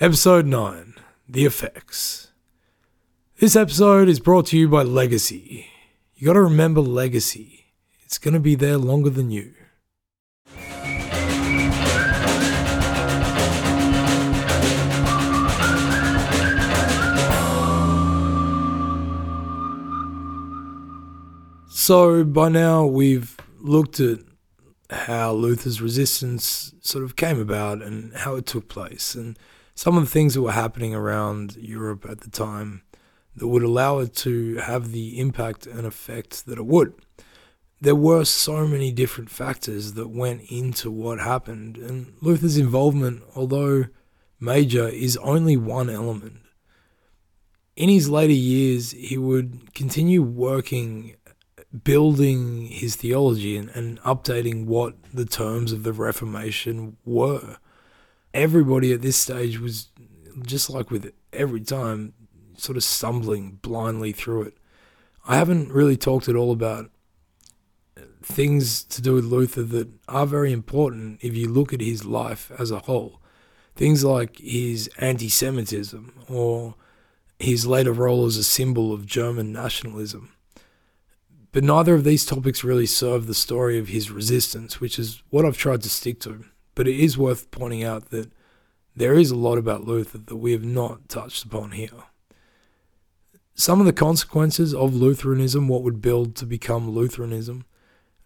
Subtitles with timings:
[0.00, 0.94] Episode 9
[1.28, 2.28] The Effects.
[3.40, 5.66] This episode is brought to you by Legacy.
[6.14, 7.72] You gotta remember Legacy,
[8.04, 9.54] it's gonna be there longer than you.
[21.68, 24.20] So, by now, we've looked at
[24.90, 29.16] how Luther's resistance sort of came about and how it took place.
[29.16, 29.36] And
[29.78, 32.82] some of the things that were happening around Europe at the time
[33.36, 36.92] that would allow it to have the impact and effect that it would.
[37.80, 43.84] There were so many different factors that went into what happened, and Luther's involvement, although
[44.40, 46.40] major, is only one element.
[47.76, 51.14] In his later years, he would continue working,
[51.84, 57.58] building his theology and, and updating what the terms of the Reformation were
[58.34, 59.88] everybody at this stage was
[60.42, 62.14] just like with every time,
[62.56, 64.54] sort of stumbling blindly through it.
[65.26, 66.90] I haven't really talked at all about
[68.22, 72.50] things to do with Luther that are very important if you look at his life
[72.58, 73.20] as a whole.
[73.74, 76.74] Things like his anti Semitism or
[77.38, 80.32] his later role as a symbol of German nationalism.
[81.52, 85.44] But neither of these topics really serve the story of his resistance, which is what
[85.44, 86.44] I've tried to stick to.
[86.78, 88.30] But it is worth pointing out that
[88.94, 92.04] there is a lot about Luther that we have not touched upon here.
[93.56, 97.64] Some of the consequences of Lutheranism, what would build to become Lutheranism,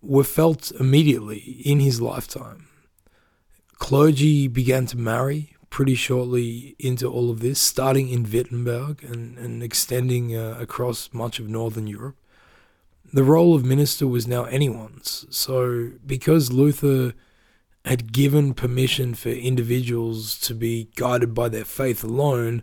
[0.00, 2.68] were felt immediately in his lifetime.
[3.78, 9.60] Clergy began to marry pretty shortly into all of this, starting in Wittenberg and, and
[9.60, 12.16] extending uh, across much of Northern Europe.
[13.12, 15.26] The role of minister was now anyone's.
[15.30, 17.12] So, because Luther
[17.86, 22.62] had given permission for individuals to be guided by their faith alone,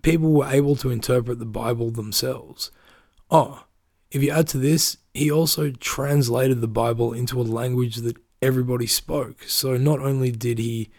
[0.00, 2.70] people were able to interpret the Bible themselves.
[3.30, 3.64] Oh,
[4.10, 8.86] if you add to this, he also translated the Bible into a language that everybody
[8.86, 9.44] spoke.
[9.44, 10.90] So not only did he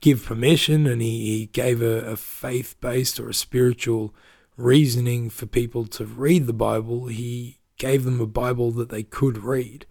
[0.00, 4.14] give permission and he, he gave a, a faith based or a spiritual
[4.56, 9.38] reasoning for people to read the Bible, he gave them a Bible that they could
[9.38, 9.84] read.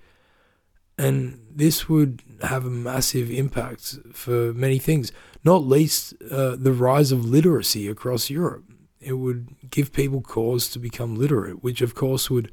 [1.00, 5.14] And this would have a massive impact for many things,
[5.46, 8.66] not least uh, the rise of literacy across Europe.
[9.00, 12.52] It would give people cause to become literate, which of course would,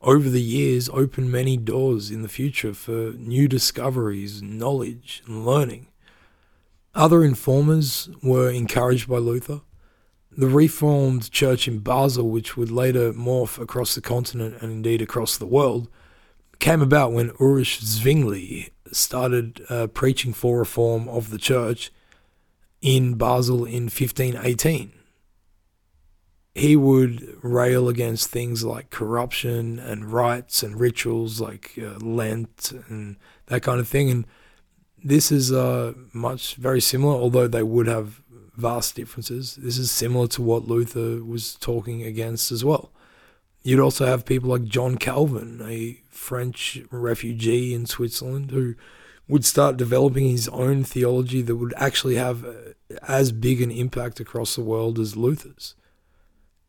[0.00, 5.88] over the years, open many doors in the future for new discoveries, knowledge, and learning.
[6.94, 9.62] Other informers were encouraged by Luther.
[10.30, 15.36] The Reformed Church in Basel, which would later morph across the continent and indeed across
[15.36, 15.88] the world,
[16.58, 21.90] came about when Ulrich Zwingli started uh, preaching for reform of the church
[22.80, 24.92] in Basel in 1518.
[26.54, 33.16] He would rail against things like corruption and rites and rituals like uh, Lent and
[33.46, 34.10] that kind of thing.
[34.10, 34.26] And
[35.02, 38.22] this is uh, much very similar, although they would have
[38.56, 39.54] vast differences.
[39.54, 42.90] This is similar to what Luther was talking against as well.
[43.62, 48.74] You'd also have people like John Calvin, a French refugee in Switzerland, who
[49.28, 52.52] would start developing his own theology that would actually have uh,
[53.06, 55.74] as big an impact across the world as Luther's.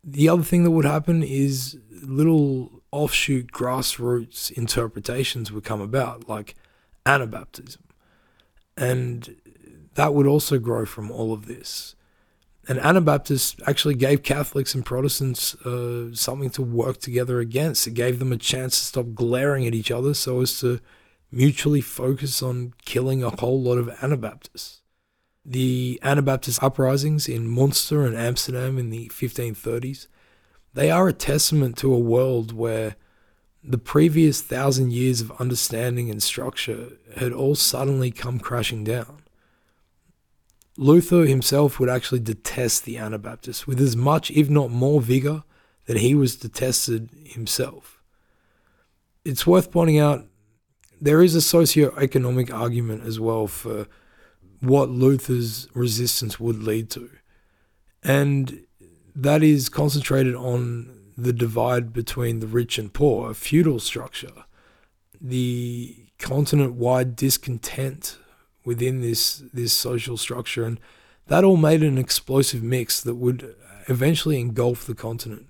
[0.03, 6.55] The other thing that would happen is little offshoot grassroots interpretations would come about, like
[7.05, 7.77] Anabaptism.
[8.75, 9.35] And
[9.95, 11.95] that would also grow from all of this.
[12.69, 17.87] And Anabaptists actually gave Catholics and Protestants uh, something to work together against.
[17.87, 20.79] It gave them a chance to stop glaring at each other so as to
[21.31, 24.83] mutually focus on killing a whole lot of Anabaptists.
[25.43, 30.05] The Anabaptist uprisings in Munster and Amsterdam in the 1530s,
[30.75, 32.95] they are a testament to a world where
[33.63, 39.23] the previous thousand years of understanding and structure had all suddenly come crashing down.
[40.79, 45.43] Luther himself would actually detest the Anabaptists with as much, if not more, vigor
[45.87, 48.01] than he was detested himself.
[49.25, 50.25] It's worth pointing out
[51.01, 53.87] there is a socio-economic argument as well for
[54.61, 57.09] what Luther's resistance would lead to.
[58.01, 58.61] And
[59.13, 64.45] that is concentrated on the divide between the rich and poor, a feudal structure,
[65.19, 68.17] the continent wide discontent
[68.69, 70.63] within this, this social structure.
[70.63, 70.79] And
[71.25, 73.55] that all made an explosive mix that would
[73.87, 75.47] eventually engulf the continent.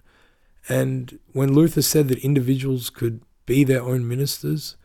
[0.70, 4.78] And when Luther said that individuals could be their own ministers,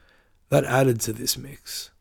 [0.49, 1.93] that added to this mix.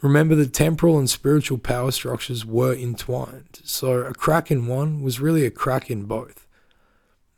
[0.00, 5.20] Remember, the temporal and spiritual power structures were entwined, so a crack in one was
[5.20, 6.46] really a crack in both.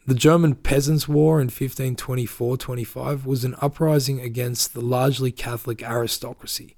[0.07, 6.77] The German Peasants' War in 1524 25 was an uprising against the largely Catholic aristocracy,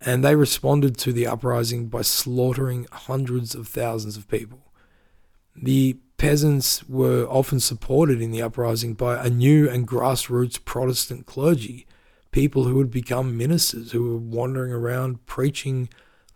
[0.00, 4.72] and they responded to the uprising by slaughtering hundreds of thousands of people.
[5.54, 11.86] The peasants were often supported in the uprising by a new and grassroots Protestant clergy
[12.36, 15.88] people who had become ministers who were wandering around preaching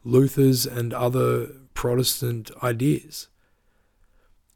[0.03, 3.29] Luther's and other Protestant ideas.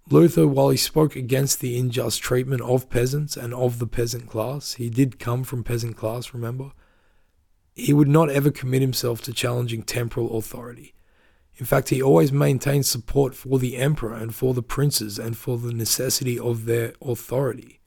[0.09, 4.75] Luther, while he spoke against the unjust treatment of peasants and of the peasant class,
[4.75, 6.73] he did come from peasant class, remember,
[7.75, 10.95] he would not ever commit himself to challenging temporal authority.
[11.57, 15.57] In fact, he always maintained support for the emperor and for the princes and for
[15.59, 17.81] the necessity of their authority.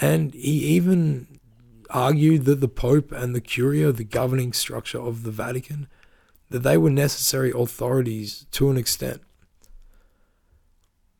[0.00, 1.38] And he even
[1.90, 5.88] argued that the Pope and the Curia, the governing structure of the Vatican,
[6.50, 9.22] that they were necessary authorities to an extent.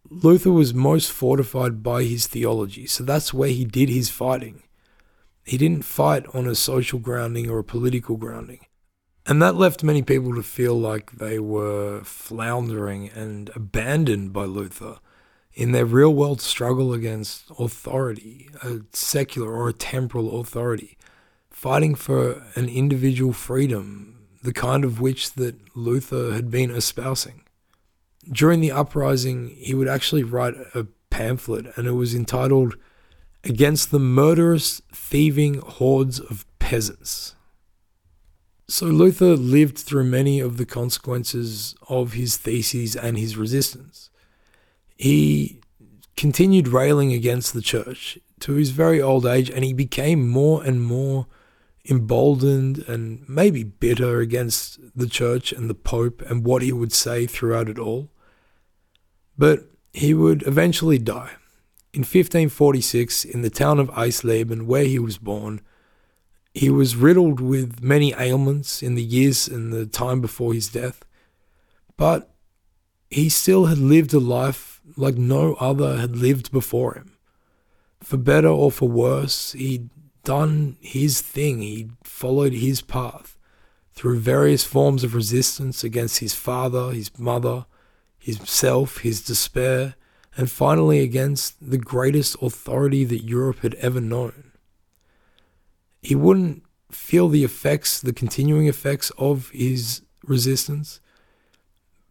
[0.08, 4.62] Luther was most fortified by his theology, so that's where he did his fighting.
[5.46, 8.66] He didn't fight on a social grounding or a political grounding.
[9.24, 14.98] And that left many people to feel like they were floundering and abandoned by Luther
[15.54, 20.98] in their real world struggle against authority, a secular or a temporal authority,
[21.48, 27.42] fighting for an individual freedom, the kind of which that Luther had been espousing.
[28.30, 32.76] During the uprising, he would actually write a pamphlet, and it was entitled
[33.48, 37.34] Against the Murderous, Thieving Hordes of Peasants.
[38.68, 44.10] So Luther lived through many of the consequences of his theses and his resistance
[44.96, 45.60] he
[46.16, 50.82] continued railing against the church to his very old age, and he became more and
[50.82, 51.26] more
[51.88, 57.26] emboldened and maybe bitter against the church and the Pope and what he would say
[57.26, 58.10] throughout it all.
[59.38, 61.32] But he would eventually die.
[61.96, 65.62] In 1546, in the town of Eisleben, where he was born,
[66.52, 71.06] he was riddled with many ailments in the years and the time before his death,
[71.96, 72.34] but
[73.08, 77.16] he still had lived a life like no other had lived before him.
[78.02, 79.88] For better or for worse, he'd
[80.22, 83.38] done his thing, he'd followed his path
[83.94, 87.64] through various forms of resistance against his father, his mother,
[88.18, 89.94] himself, his despair,
[90.36, 94.52] and finally against the greatest authority that Europe had ever known.
[96.02, 101.00] He wouldn't feel the effects, the continuing effects of his resistance,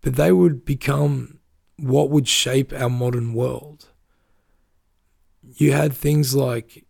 [0.01, 1.39] but they would become
[1.77, 3.89] what would shape our modern world.
[5.57, 6.86] You had things like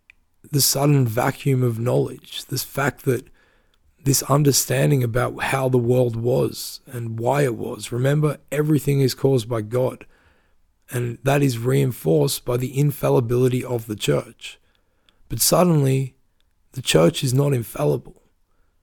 [0.50, 3.28] the sudden vacuum of knowledge, this fact that
[4.04, 7.90] this understanding about how the world was and why it was.
[7.90, 10.06] Remember, everything is caused by God,
[10.90, 14.58] and that is reinforced by the infallibility of the church.
[15.28, 16.14] But suddenly,
[16.72, 18.22] the church is not infallible.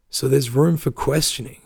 [0.10, 1.62] So there's room for questioning.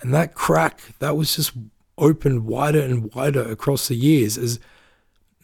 [0.00, 1.52] And that crack, that was just
[1.98, 4.58] opened wider and wider across the years as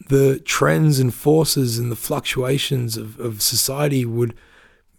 [0.09, 4.33] the trends and forces and the fluctuations of, of society would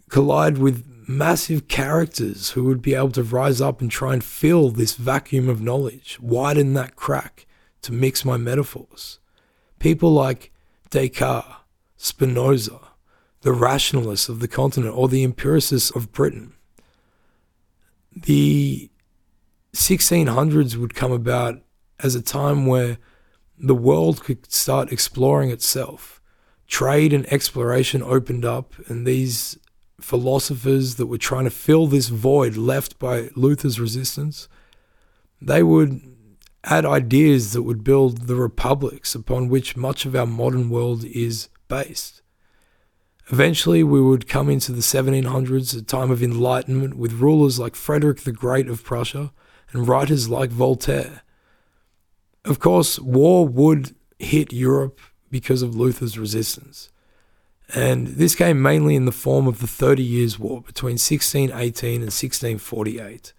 [0.09, 4.71] collide with massive characters who would be able to rise up and try and fill
[4.71, 7.47] this vacuum of knowledge, widen that crack
[7.83, 9.19] to mix my metaphors.
[9.79, 10.53] People like
[10.91, 11.47] Descartes,
[11.97, 12.81] Spinoza,
[13.43, 16.55] the rationalists of the continent, or the empiricists of Britain.
[18.15, 18.91] The
[19.73, 21.61] 1600s would come about
[22.01, 22.99] as a time where
[23.59, 26.21] the world could start exploring itself.
[26.67, 29.59] Trade and exploration opened up, and these
[30.01, 34.49] philosophers that were trying to fill this void left by Luther's resistance,
[35.41, 36.01] they would
[36.65, 41.49] add ideas that would build the republics upon which much of our modern world is
[41.69, 42.23] based.
[43.31, 48.21] Eventually, we would come into the 1700s, a time of enlightenment, with rulers like Frederick
[48.21, 49.33] the Great of Prussia
[49.73, 51.23] and writers like Voltaire.
[52.45, 55.01] Of course, war would hit Europe
[55.31, 56.91] because of Luther's resistance.
[57.75, 62.05] And this came mainly in the form of the Thirty Years' War between 1618 and
[62.05, 63.35] 1648.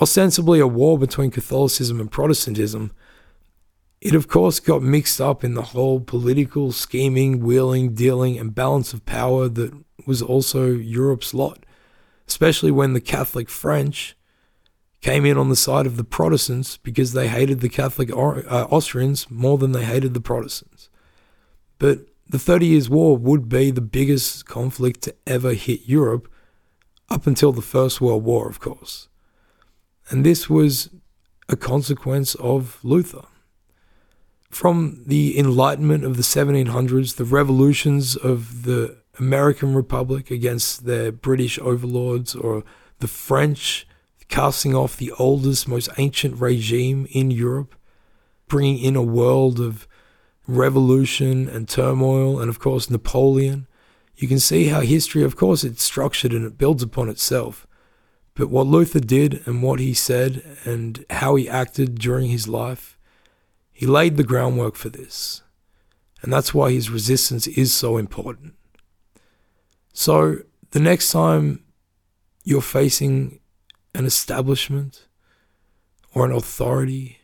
[0.00, 2.92] Ostensibly a war between Catholicism and Protestantism,
[4.00, 8.92] it of course got mixed up in the whole political scheming, wheeling, dealing, and balance
[8.92, 9.72] of power that
[10.06, 11.64] was also Europe's lot,
[12.26, 14.16] especially when the Catholic French
[15.00, 19.30] came in on the side of the Protestants because they hated the Catholic uh, Austrians
[19.30, 20.90] more than they hated the Protestants.
[21.78, 26.30] But the Thirty Years' War would be the biggest conflict to ever hit Europe
[27.08, 29.07] up until the First World War, of course.
[30.10, 30.90] And this was
[31.48, 33.26] a consequence of Luther.
[34.50, 41.58] From the Enlightenment of the 1700s, the revolutions of the American Republic against their British
[41.58, 42.64] overlords, or
[43.00, 43.86] the French
[44.28, 47.74] casting off the oldest, most ancient regime in Europe,
[48.46, 49.86] bringing in a world of
[50.46, 53.66] revolution and turmoil, and of course, Napoleon.
[54.16, 57.66] You can see how history, of course, it's structured and it builds upon itself.
[58.38, 62.96] But what Luther did and what he said and how he acted during his life,
[63.72, 65.42] he laid the groundwork for this.
[66.22, 68.54] And that's why his resistance is so important.
[69.92, 70.36] So,
[70.70, 71.64] the next time
[72.44, 73.40] you're facing
[73.92, 75.08] an establishment
[76.14, 77.18] or an authority,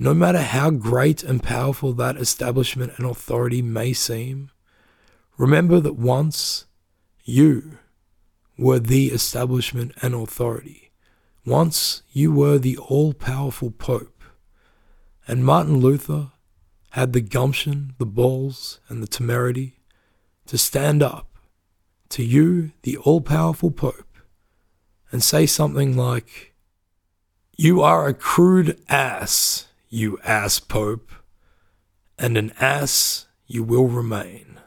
[0.00, 4.50] no matter how great and powerful that establishment and authority may seem,
[5.38, 6.66] remember that once
[7.22, 7.78] you
[8.60, 10.90] were the establishment and authority.
[11.46, 14.22] Once you were the all powerful Pope.
[15.26, 16.32] And Martin Luther
[16.90, 19.80] had the gumption, the balls, and the temerity
[20.46, 21.38] to stand up
[22.10, 24.18] to you, the all powerful Pope,
[25.10, 26.54] and say something like,
[27.56, 31.10] You are a crude ass, you ass Pope,
[32.18, 34.59] and an ass you will remain.